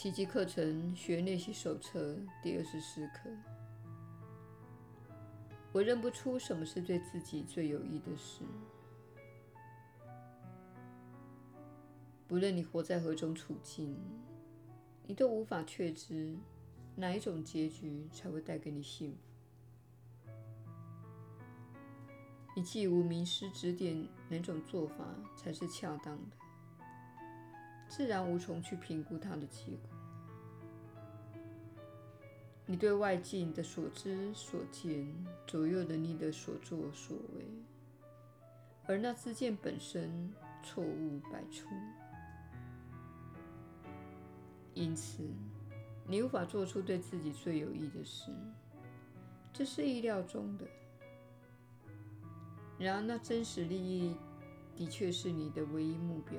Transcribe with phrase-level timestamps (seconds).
[0.00, 3.28] 奇迹课程学练习手册第二十四课。
[5.72, 8.42] 我认不出什么是对自己最有益的事。
[12.26, 13.94] 不论你活在何种处境，
[15.06, 16.34] 你都无法确知
[16.96, 20.30] 哪一种结局才会带给你幸福。
[22.56, 25.04] 你既无名师指点哪种做法
[25.36, 26.36] 才是恰当的，
[27.90, 29.90] 自然无从去评估它的结果。
[32.64, 35.12] 你对外境的所知所见
[35.44, 37.44] 左右了你的所作所为，
[38.86, 41.68] 而那知见本身错误百出，
[44.72, 45.28] 因此
[46.06, 48.30] 你无法做出对自己最有益的事，
[49.52, 50.64] 这是意料中的。
[52.78, 54.16] 然而，那真实利益
[54.76, 56.38] 的确是你的唯一目标。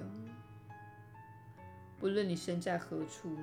[2.02, 3.38] 不论你身在何处，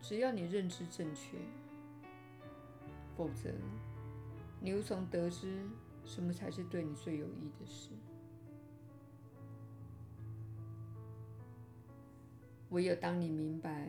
[0.00, 1.36] 只要你认知正确。
[3.16, 3.50] 否则，
[4.60, 5.68] 你无从得知
[6.04, 7.90] 什么才是对你最有益的事。
[12.68, 13.88] 唯有当你明白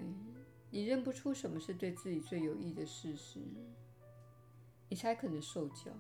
[0.71, 3.39] 你认不出什么是对自己最有益的事时，
[4.89, 5.91] 你才可能受教，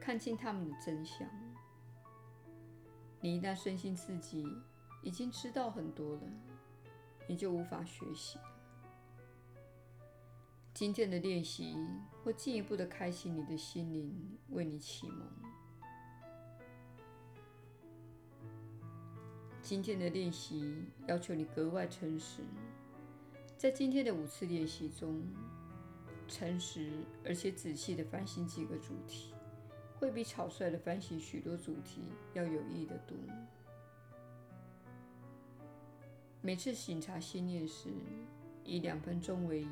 [0.00, 1.28] 看清他们的真相。
[3.20, 4.48] 你一旦深信自己
[5.02, 6.22] 已经知道很多了，
[7.26, 8.38] 你就无法学习。
[10.74, 11.76] 今天的练习
[12.24, 15.28] 会进一步的开启你的心灵，为你启蒙。
[19.60, 22.42] 今天的练习要求你格外诚实。
[23.56, 25.22] 在今天的五次练习中，
[26.26, 26.90] 诚实
[27.24, 29.32] 而且仔细的反省几个主题，
[30.00, 32.02] 会比草率的反省许多主题
[32.34, 33.16] 要有益的多。
[36.44, 37.88] 每次醒察心念时，
[38.64, 39.68] 以两分钟为宜。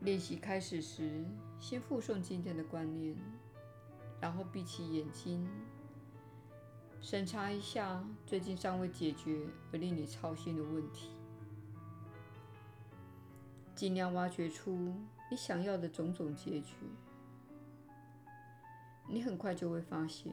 [0.00, 1.24] 练习开始时，
[1.58, 3.16] 先复诵今天的观念，
[4.20, 5.48] 然后闭起眼睛，
[7.00, 11.12] 审查一下最近尚未解决而令你操心的问题，
[13.74, 14.94] 尽量挖掘出
[15.30, 16.74] 你想要的种种结局。
[19.08, 20.30] 你很快就会发现，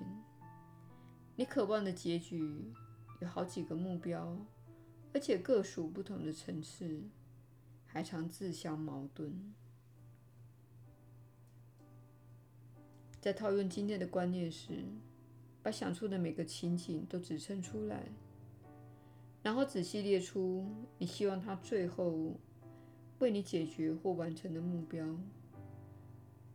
[1.37, 2.73] 你渴望的结局
[3.19, 4.37] 有好几个目标，
[5.13, 7.03] 而且各属不同的层次。
[7.91, 9.51] 还常自相矛盾。
[13.19, 14.85] 在套用今天的观念时，
[15.63, 18.11] 把想出的每个情景都指称出来，
[19.41, 20.67] 然后仔细列出
[20.99, 22.39] 你希望它最后
[23.17, 25.17] 为你解决或完成的目标，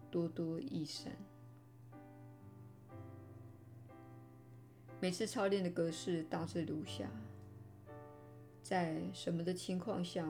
[0.08, 1.12] 多多益善。
[5.04, 7.06] 每次操练的格式大致如下：
[8.62, 10.26] 在什么的情况下？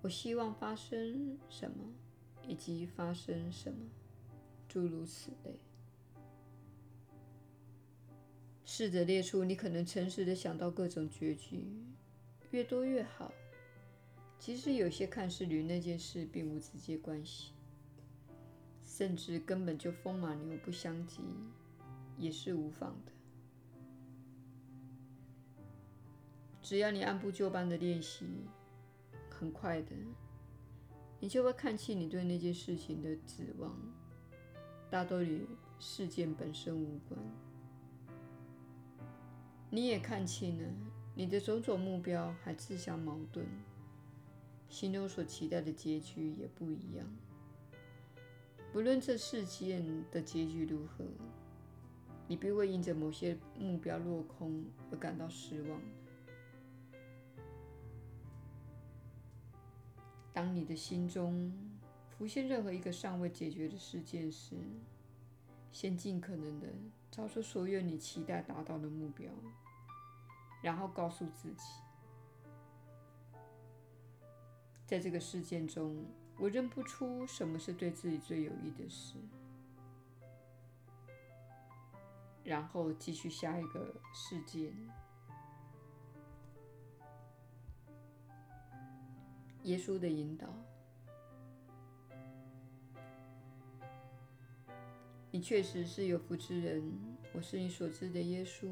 [0.00, 1.92] 我希望发生什么，
[2.46, 3.78] 以及发生什么，
[4.68, 5.58] 诸如此类。
[8.64, 11.66] 试着列出你可能诚实的想到各种结局，
[12.52, 13.32] 越多越好。
[14.38, 17.50] 即使有些看似与那件事并无直接关系，
[18.86, 21.22] 甚至根本就风马牛不相及，
[22.16, 23.13] 也是无妨的。
[26.64, 28.24] 只要你按部就班的练习。
[29.28, 29.90] 很快的，
[31.20, 33.76] 你就会看清你对那件事情的指望，
[34.88, 35.46] 大多与
[35.78, 37.20] 事件本身无关。
[39.68, 40.68] 你也看清了
[41.14, 43.44] 你的种种目标还自相矛盾，
[44.70, 47.06] 心中所期待的结局也不一样。
[48.72, 51.04] 不论这事件的结局如何，
[52.26, 55.78] 你必会因着某些目标落空而感到失望。
[60.34, 61.50] 当你的心中
[62.10, 64.56] 浮现任何一个尚未解决的事件时，
[65.70, 66.66] 先尽可能的
[67.08, 69.32] 找出所有你期待达到的目标，
[70.60, 71.62] 然后告诉自己，
[74.84, 76.04] 在这个事件中，
[76.36, 79.14] 我认不出什么是对自己最有益的事，
[82.42, 84.72] 然后继续下一个事件。
[89.64, 90.46] 耶稣的引导，
[95.30, 96.82] 你确实是有福之人。
[97.32, 98.70] 我是你所知的耶稣。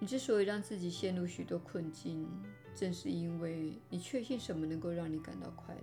[0.00, 2.28] 你之所以让自己陷入许多困境，
[2.74, 5.82] 正是因为你确信什么能够让你感到快乐。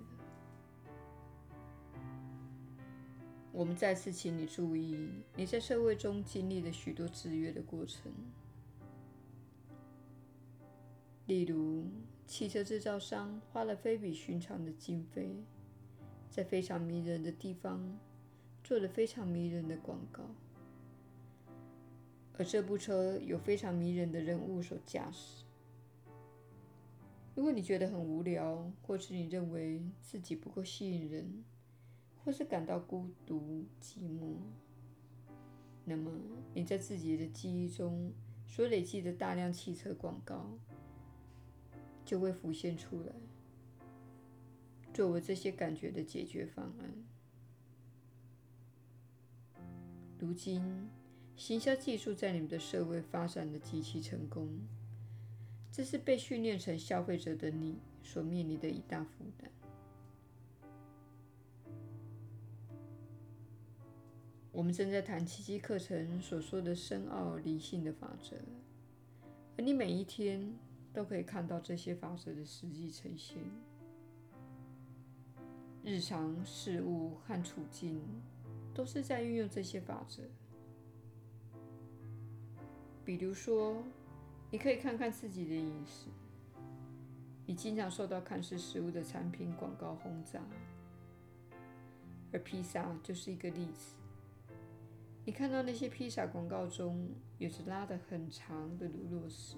[3.53, 8.11] 我们再次请你注意，你在社会中经历了许多制约的过程。
[11.27, 11.85] 例如，
[12.31, 15.35] 汽车制造商花了非比寻常的经费，
[16.29, 17.99] 在非常迷人的地方
[18.63, 20.23] 做了非常迷人的广告，
[22.37, 25.43] 而这部车有非常迷人的人物所驾驶。
[27.35, 31.43] 如果你觉得很无聊，或是你认为自己不够吸引人，
[32.23, 34.37] 或是感到孤独寂寞，
[35.83, 36.09] 那么
[36.53, 38.13] 你在自己的记忆中
[38.47, 40.57] 所累积的大量汽车广告
[42.11, 43.13] 就会浮现出来，
[44.93, 46.93] 作为这些感觉的解决方案。
[50.19, 50.89] 如今，
[51.37, 54.49] 行销技术在你们的社会发展的极其成功。
[55.71, 59.49] 这是被训练成消费者的你所面临的一大负担。
[64.51, 68.35] 我们正在谈奇迹课程所说的深奥灵性的法则，
[69.57, 70.53] 而你每一天
[70.93, 73.41] 都可以看到这些法则的实际呈现。
[75.83, 78.01] 日常事物和处境
[78.73, 80.23] 都是在运用这些法则，
[83.03, 83.83] 比如说。
[84.53, 86.09] 你可以看看自己的饮食，
[87.45, 90.41] 你经常受到看似食物的产品广告轰炸，
[92.33, 93.95] 而披萨就是一个例子。
[95.23, 99.55] 你看到那些披萨广告中有着拉得很长的乳酪丝，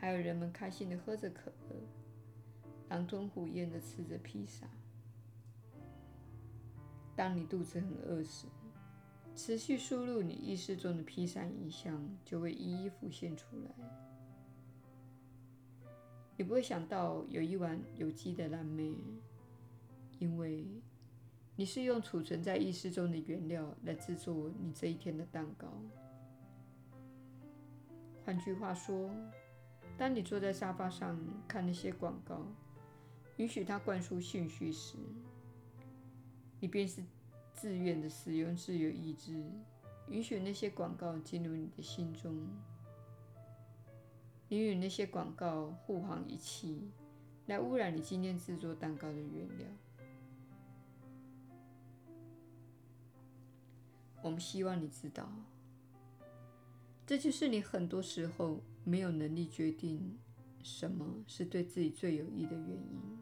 [0.00, 1.76] 还有人们开心地喝着可乐，
[2.88, 4.66] 狼吞虎咽地吃着披萨。
[7.14, 8.46] 当你肚子很饿时，
[9.36, 13.74] 持续输入你意识中的披萨影像，就会一一浮现出来。
[16.38, 18.96] 你不会想到有一碗有机的蓝莓，
[20.18, 20.66] 因为
[21.56, 25.68] 你是用储存在意识中的原料来制作你这一天的蛋糕。
[28.24, 29.10] 换句话说，
[29.98, 32.46] 当你坐在沙发上看那些广告，
[33.36, 34.96] 允许它灌输信息时，
[36.58, 37.02] 你便是。
[37.52, 39.44] 自愿的使用自由意志，
[40.08, 42.34] 允许那些广告进入你的心中，
[44.48, 46.90] 你与那些广告互淌一气，
[47.44, 49.68] 来污染你今天制作蛋糕的原料。
[54.22, 55.30] 我们希望你知道，
[57.10, 60.16] 这就是你很多时候没有能力决定
[60.62, 63.18] 什么是对自己最有益的原因。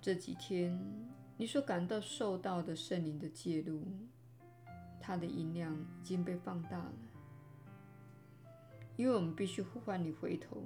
[0.00, 0.76] 这几天。
[1.36, 3.86] 你所感到受到的圣灵的介入，
[5.00, 6.92] 它的音量已经被放大了，
[8.96, 10.64] 因为我们必须呼唤你回头，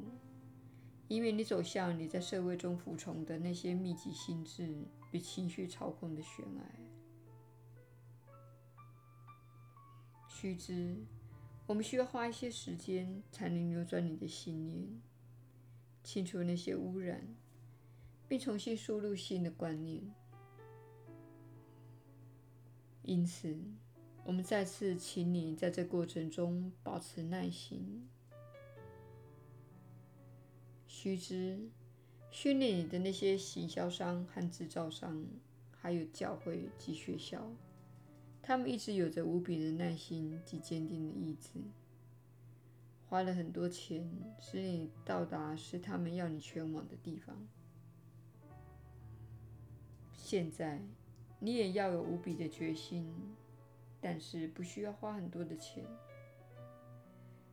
[1.09, 4.75] 因为你走向你在社会中服从的那些密集心智
[5.11, 6.88] 与情绪操控的悬崖。
[10.40, 10.94] 须知，
[11.67, 14.87] 我们需要花一些时间才能扭转你的信念，
[16.05, 17.26] 清除那些污染，
[18.29, 20.00] 并重新输入新的观念。
[23.02, 23.58] 因此，
[24.25, 28.08] 我们再次请你在这过程中保持耐心。
[30.87, 31.69] 须知，
[32.31, 35.26] 训练你的那些行销商和制造商，
[35.73, 37.50] 还有教会及学校，
[38.49, 41.50] 他们一直有着无比的耐心及坚定的意志，
[43.07, 47.37] 花了很多钱使你到达是他们要你前往的地方。
[50.14, 50.81] 现在。
[51.40, 53.14] 你也要有无比的决心，
[54.00, 55.85] 但是不需要花很多的钱。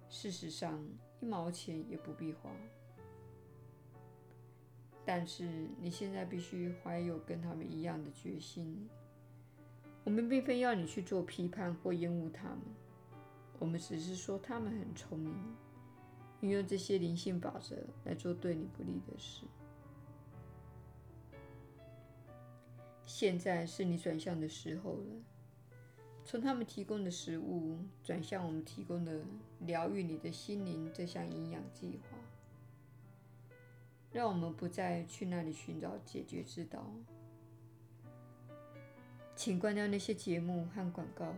[0.10, 0.84] 事实上，
[1.20, 2.50] 一毛钱也不必花。
[5.06, 8.90] 但是你现在必须怀有跟他们一样的决心。
[10.06, 12.60] 我们并非要你去做批判或厌恶他们，
[13.60, 15.36] 我们只是说他们很聪明，
[16.42, 19.46] 运用这些灵性法则来做对你不利的事。
[23.04, 25.16] 现在是你转向的时候了，
[26.24, 29.22] 从他们提供的食物转向我们提供的
[29.62, 32.18] 疗愈你的心灵这项营养计划。
[34.12, 36.90] 让我们不再去那里寻找解决之道。
[39.36, 41.36] 请关掉那些节目和广告，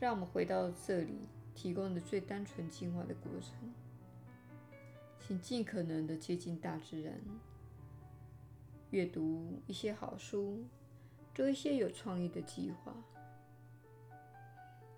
[0.00, 3.52] 让我们回到这里提供的最单纯进化的过程。
[5.20, 7.14] 请尽可能的接近大自然。
[8.90, 10.64] 阅读一些好书，
[11.34, 12.94] 做一些有创意的计划，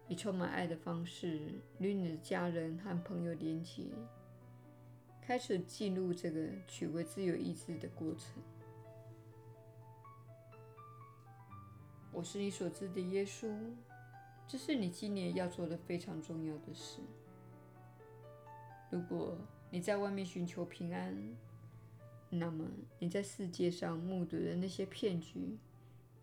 [0.06, 3.84] 以充满爱的方式与你的家人和朋友连结，
[5.20, 8.42] 开始进入这个取回自由意志的过程。
[12.18, 13.48] 我是你所知的耶稣，
[14.48, 17.00] 这是你今年要做的非常重要的事。
[18.90, 19.38] 如果
[19.70, 21.16] 你在外面寻求平安，
[22.28, 22.66] 那么
[22.98, 25.58] 你在世界上目睹的那些骗局、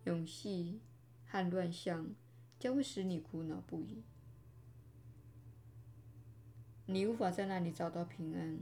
[0.04, 0.80] 勇戏
[1.24, 2.06] 和乱象，
[2.58, 4.02] 将会使你苦恼不已。
[6.84, 8.58] 你无法在那里找到平安，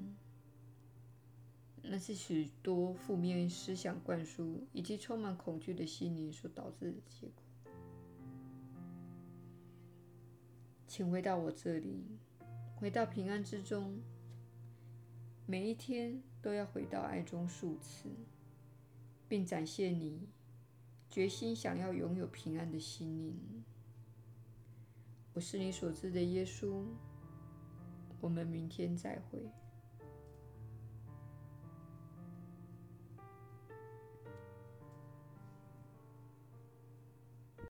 [1.87, 7.45] 那是许多负面思想灌输以及充满恐惧的心灵所导致的结果。
[10.87, 12.05] 请回到我这里，
[12.77, 14.01] 回到平安之中。
[15.47, 18.09] 每一天都要回到爱中数次，
[19.29, 20.27] 并展现你
[21.11, 23.65] 决心想要拥有平安的心灵。
[25.35, 26.85] 我是你所知的耶稣。
[28.21, 29.51] 我们明天再会。